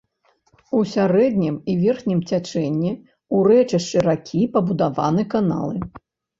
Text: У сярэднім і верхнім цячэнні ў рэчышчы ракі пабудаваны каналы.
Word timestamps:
У 0.77 0.79
сярэднім 0.93 1.59
і 1.73 1.75
верхнім 1.83 2.23
цячэнні 2.31 2.91
ў 2.95 3.37
рэчышчы 3.53 3.97
ракі 4.11 4.43
пабудаваны 4.59 5.31
каналы. 5.39 5.75